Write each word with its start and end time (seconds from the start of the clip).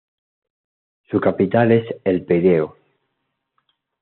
Su 1.11 1.19
capital 1.21 1.71
es 1.73 1.85
El 2.03 2.25
Pireo. 2.25 2.75